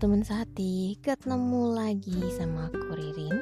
[0.00, 3.36] Teman sehati, ketemu lagi sama aku Ririn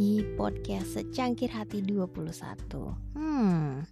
[0.00, 2.16] di podcast Secangkir Hati 21
[3.12, 3.84] Hmm,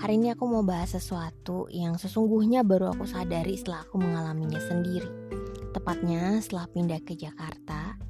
[0.00, 5.12] hari ini aku mau bahas sesuatu yang sesungguhnya baru aku sadari setelah aku mengalaminya sendiri.
[5.76, 8.00] Tepatnya setelah pindah ke Jakarta,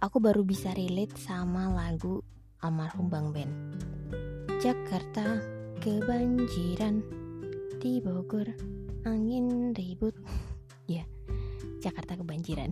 [0.00, 2.24] aku baru bisa relate sama lagu
[2.64, 3.52] almarhum Bang Ben.
[4.56, 5.36] Jakarta
[5.84, 7.04] kebanjiran
[7.76, 8.48] di Bogor
[9.04, 10.16] angin ribut
[11.78, 12.70] Jakarta kebanjiran.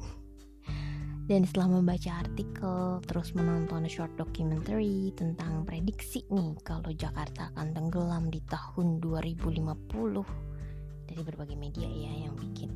[1.26, 8.30] Dan setelah membaca artikel, terus menonton short documentary tentang prediksi nih kalau Jakarta akan tenggelam
[8.30, 9.66] di tahun 2050
[11.10, 12.70] dari berbagai media ya yang bikin.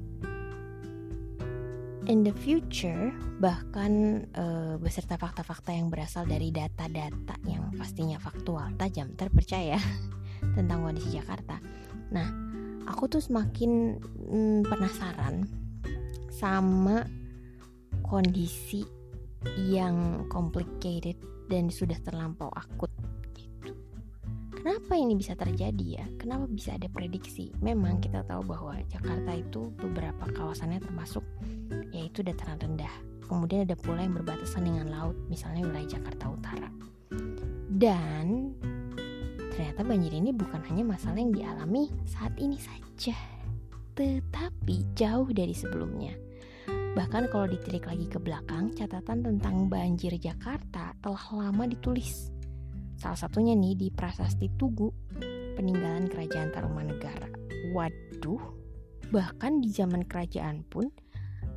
[2.11, 9.15] In the future, bahkan uh, beserta fakta-fakta yang berasal dari data-data yang pastinya faktual, tajam,
[9.15, 9.79] terpercaya
[10.59, 11.63] tentang kondisi Jakarta.
[12.11, 12.27] Nah,
[12.91, 15.60] aku tuh semakin mm, penasaran
[16.31, 17.05] sama
[18.07, 18.87] kondisi
[19.59, 21.17] yang complicated
[21.51, 22.93] dan sudah terlampau akut
[23.35, 23.75] gitu.
[24.55, 26.07] Kenapa ini bisa terjadi ya?
[26.21, 27.51] Kenapa bisa ada prediksi?
[27.65, 31.25] Memang kita tahu bahwa Jakarta itu beberapa kawasannya termasuk
[31.91, 32.93] yaitu dataran rendah.
[33.25, 36.71] Kemudian ada pula yang berbatasan dengan laut, misalnya wilayah Jakarta Utara.
[37.71, 38.53] Dan
[39.55, 43.15] ternyata banjir ini bukan hanya masalah yang dialami saat ini saja,
[44.95, 46.15] jauh dari sebelumnya.
[46.91, 52.35] Bahkan kalau ditilik lagi ke belakang, catatan tentang banjir Jakarta telah lama ditulis.
[52.99, 54.91] Salah satunya nih di Prasasti Tugu,
[55.55, 57.31] peninggalan Kerajaan Tarumanegara.
[57.71, 58.43] Waduh,
[59.15, 60.91] bahkan di zaman kerajaan pun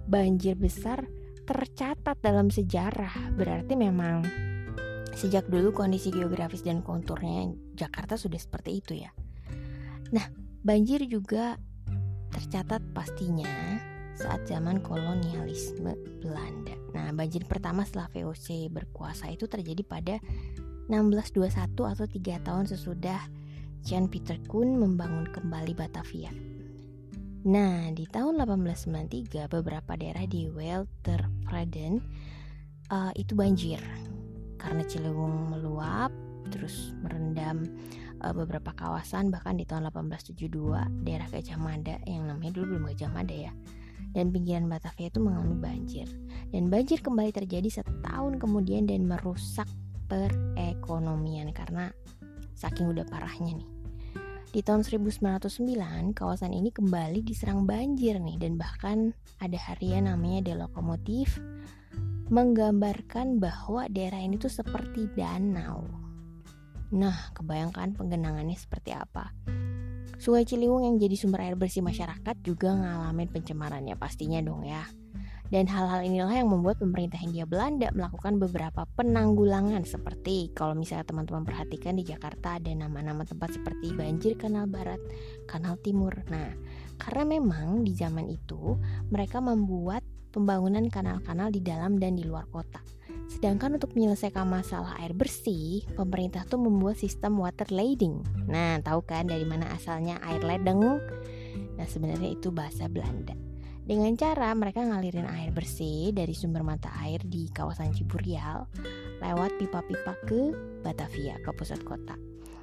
[0.05, 1.03] banjir besar
[1.43, 3.35] tercatat dalam sejarah.
[3.35, 4.23] Berarti memang
[5.17, 9.11] sejak dulu kondisi geografis dan konturnya Jakarta sudah seperti itu ya.
[10.13, 10.29] Nah,
[10.61, 11.57] banjir juga
[12.33, 13.77] tercatat pastinya
[14.17, 16.73] saat zaman kolonialisme Belanda.
[16.93, 20.15] Nah, banjir pertama setelah VOC berkuasa itu terjadi pada
[20.89, 23.21] 1621 atau tiga tahun sesudah
[23.83, 26.31] Jan Peter Koen membangun kembali Batavia.
[27.43, 31.99] Nah, di tahun 1893 beberapa daerah di Weltervreden
[32.87, 33.83] uh, itu banjir
[34.55, 36.15] karena Ciliwung meluap
[36.47, 37.67] terus merendam
[38.23, 43.11] uh, beberapa kawasan bahkan di tahun 1872 daerah Gajah Mada yang namanya dulu belum Gajah
[43.11, 43.51] Mada ya
[44.13, 46.07] dan pinggiran Batavia itu mengalami banjir.
[46.53, 49.65] Dan banjir kembali terjadi setahun kemudian dan merusak
[50.07, 51.89] perekonomian karena
[52.53, 53.69] saking udah parahnya nih.
[54.53, 59.09] Di tahun 1909, kawasan ini kembali diserang banjir nih dan bahkan
[59.41, 61.41] ada harian namanya The Lokomotif
[62.29, 66.02] menggambarkan bahwa daerah ini tuh seperti danau.
[66.93, 69.33] Nah, kebayangkan penggenangannya seperti apa?
[70.21, 74.85] Sungai Ciliwung yang jadi sumber air bersih masyarakat juga ngalamin pencemarannya pastinya dong ya.
[75.49, 81.45] Dan hal-hal inilah yang membuat pemerintah Hindia Belanda melakukan beberapa penanggulangan seperti kalau misalnya teman-teman
[81.45, 84.97] perhatikan di Jakarta ada nama-nama tempat seperti Banjir Kanal Barat,
[85.45, 86.13] Kanal Timur.
[86.29, 86.57] Nah,
[86.97, 88.81] karena memang di zaman itu
[89.13, 90.01] mereka membuat
[90.33, 92.81] pembangunan kanal-kanal di dalam dan di luar kota.
[93.43, 98.23] Sedangkan untuk menyelesaikan masalah air bersih, pemerintah tuh membuat sistem water lading.
[98.47, 100.79] Nah, tahu kan dari mana asalnya air ledeng?
[101.75, 103.35] Nah, sebenarnya itu bahasa Belanda.
[103.83, 108.63] Dengan cara mereka ngalirin air bersih dari sumber mata air di kawasan Ciburial
[109.19, 112.15] lewat pipa-pipa ke Batavia, ke pusat kota.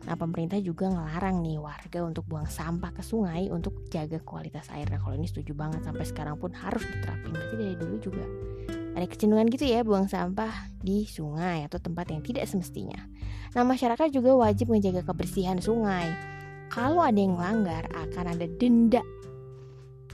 [0.09, 4.89] Nah, pemerintah juga ngelarang nih warga untuk buang sampah ke sungai untuk jaga kualitas air.
[4.89, 7.37] Nah, kalau ini setuju banget sampai sekarang pun harus diterapin.
[7.37, 8.25] Berarti dari dulu juga
[8.95, 12.99] ada kecenderungan gitu ya buang sampah di sungai atau tempat yang tidak semestinya.
[13.55, 16.11] Nah, masyarakat juga wajib menjaga kebersihan sungai.
[16.71, 19.03] Kalau ada yang melanggar, akan ada denda.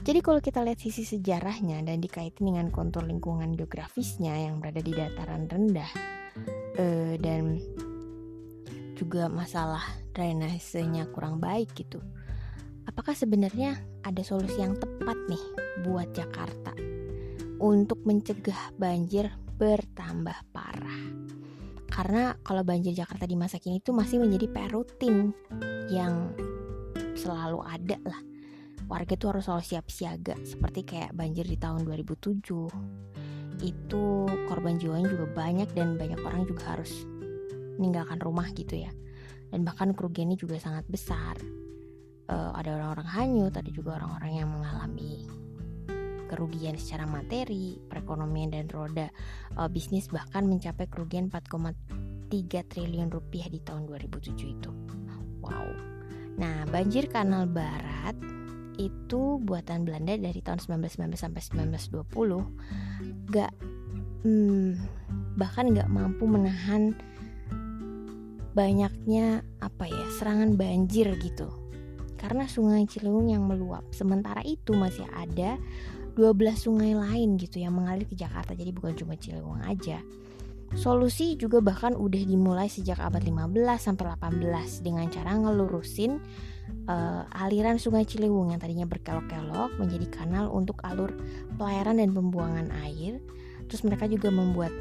[0.01, 4.93] Jadi kalau kita lihat sisi sejarahnya dan dikaitkan dengan kontur lingkungan geografisnya yang berada di
[4.95, 5.91] dataran rendah
[6.79, 7.59] eh, dan
[8.95, 9.83] juga masalah
[10.15, 11.99] drainasenya kurang baik gitu.
[12.87, 15.43] Apakah sebenarnya ada solusi yang tepat nih
[15.83, 16.96] buat Jakarta
[17.57, 21.01] untuk mencegah banjir bertambah parah.
[21.89, 25.33] Karena kalau banjir Jakarta di masa kini itu masih menjadi PR rutin
[25.89, 26.29] yang
[27.17, 28.21] selalu ada lah.
[28.87, 34.05] Warga tuh harus selalu siap siaga seperti kayak banjir di tahun 2007 itu
[34.45, 36.93] korban jiwanya juga banyak dan banyak orang juga harus
[37.81, 38.93] meninggalkan rumah gitu ya.
[39.49, 41.35] Dan bahkan kerugiannya juga sangat besar.
[42.27, 45.23] Uh, ada orang-orang hanyut ada juga orang-orang yang mengalami
[46.27, 49.07] kerugian secara materi, perekonomian dan roda
[49.55, 52.29] uh, bisnis bahkan mencapai kerugian 4,3
[52.67, 54.71] triliun rupiah di tahun 2007 itu.
[55.41, 55.67] Wow.
[56.37, 58.13] Nah, banjir Kanal Barat
[58.77, 63.51] itu buatan Belanda dari tahun 1919 sampai 1920 gak
[64.21, 64.69] hmm,
[65.33, 66.93] bahkan gak mampu menahan
[68.53, 71.49] banyaknya apa ya serangan banjir gitu
[72.17, 75.61] karena sungai Ciliwung yang meluap sementara itu masih ada
[76.17, 80.01] 12 sungai lain gitu yang mengalir ke Jakarta jadi bukan cuma Ciliwung aja
[80.75, 86.19] Solusi juga bahkan udah dimulai sejak abad 15 sampai 18 dengan cara ngelurusin
[86.91, 91.15] uh, aliran Sungai Ciliwung yang tadinya berkelok-kelok menjadi kanal untuk alur
[91.55, 93.23] pelayaran dan pembuangan air.
[93.71, 94.75] Terus mereka juga membuat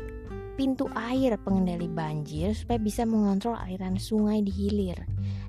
[0.59, 4.99] pintu air pengendali banjir supaya bisa mengontrol aliran sungai di hilir.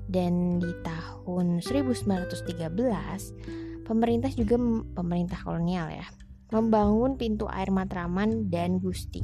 [0.06, 4.60] Dan di tahun 1913 pemerintah juga
[4.92, 6.06] pemerintah kolonial ya
[6.48, 9.20] membangun pintu air Matraman dan Gusti.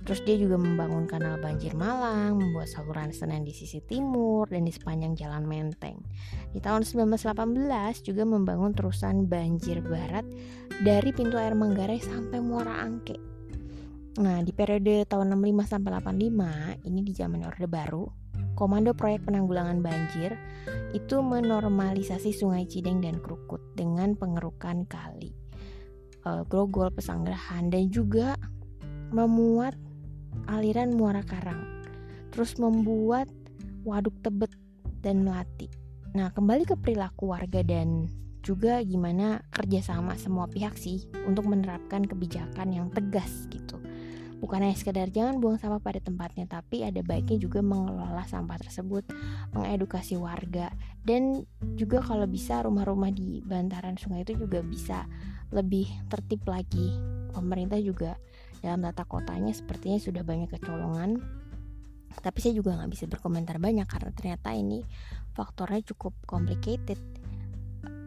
[0.00, 4.72] Terus dia juga membangun kanal banjir Malang, membuat saluran Senen di sisi timur dan di
[4.72, 6.00] sepanjang jalan Menteng.
[6.56, 10.24] Di tahun 1918 juga membangun terusan banjir barat
[10.80, 13.20] dari pintu air Manggarai sampai Muara Angke.
[14.24, 18.08] Nah, di periode tahun 65 sampai 85, ini di zaman Orde Baru,
[18.60, 20.36] Komando Proyek Penanggulangan Banjir
[20.92, 25.32] itu menormalisasi Sungai Cideng dan Krukut dengan pengerukan kali,
[26.28, 28.36] uh, grogol, pesanggerahan, dan juga
[29.16, 29.72] memuat
[30.44, 31.88] aliran Muara Karang,
[32.36, 33.32] terus membuat
[33.88, 34.52] waduk Tebet
[35.00, 35.72] dan Melati.
[36.12, 38.12] Nah, kembali ke perilaku warga dan
[38.44, 43.80] juga gimana kerjasama semua pihak sih untuk menerapkan kebijakan yang tegas gitu
[44.40, 49.04] bukan hanya sekedar jangan buang sampah pada tempatnya tapi ada baiknya juga mengelola sampah tersebut
[49.52, 50.72] mengedukasi warga
[51.04, 51.44] dan
[51.76, 55.04] juga kalau bisa rumah-rumah di bantaran sungai itu juga bisa
[55.52, 56.96] lebih tertib lagi.
[57.30, 58.18] Pemerintah juga
[58.64, 61.20] dalam tata kotanya sepertinya sudah banyak kecolongan
[62.18, 64.82] tapi saya juga nggak bisa berkomentar banyak karena ternyata ini
[65.32, 66.98] faktornya cukup complicated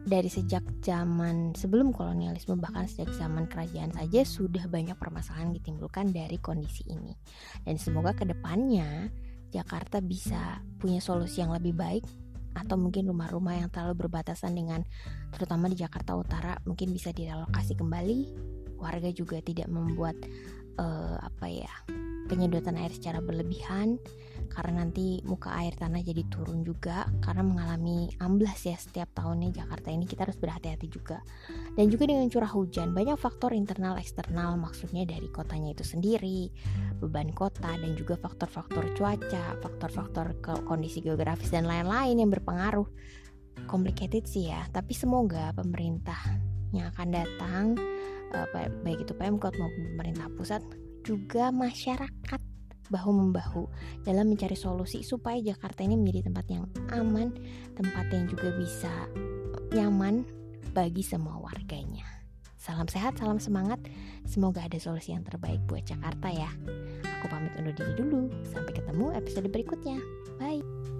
[0.03, 6.35] dari sejak zaman sebelum kolonialisme bahkan sejak zaman kerajaan saja sudah banyak permasalahan ditimbulkan dari
[6.43, 7.15] kondisi ini.
[7.63, 9.07] Dan semoga ke depannya
[9.53, 12.03] Jakarta bisa punya solusi yang lebih baik
[12.53, 14.85] atau mungkin rumah-rumah yang terlalu berbatasan dengan
[15.33, 18.19] terutama di Jakarta Utara mungkin bisa direlokasi kembali.
[18.77, 20.19] Warga juga tidak membuat
[20.79, 21.73] uh, apa ya
[22.27, 23.99] penyedotan air secara berlebihan
[24.53, 29.49] karena nanti muka air tanah jadi turun juga karena mengalami amblas ya setiap tahunnya.
[29.49, 31.25] Jakarta ini kita harus berhati-hati juga.
[31.73, 36.53] Dan juga dengan curah hujan banyak faktor internal eksternal maksudnya dari kotanya itu sendiri
[37.01, 40.37] beban kota dan juga faktor-faktor cuaca faktor-faktor
[40.69, 42.85] kondisi geografis dan lain-lain yang berpengaruh.
[43.65, 46.19] Complicated sih ya tapi semoga pemerintah
[46.73, 47.65] yang akan datang
[48.83, 50.61] baik itu Pemkot maupun pemerintah pusat
[51.05, 52.41] juga masyarakat
[52.91, 53.63] bahu membahu
[54.03, 56.63] dalam mencari solusi supaya Jakarta ini menjadi tempat yang
[56.93, 57.33] aman,
[57.73, 58.91] tempat yang juga bisa
[59.73, 60.27] nyaman
[60.75, 62.05] bagi semua warganya.
[62.63, 63.79] Salam sehat, salam semangat.
[64.23, 66.47] Semoga ada solusi yang terbaik buat Jakarta ya.
[67.19, 68.31] Aku pamit undur diri dulu.
[68.47, 69.99] Sampai ketemu episode berikutnya.
[70.39, 70.92] Bye.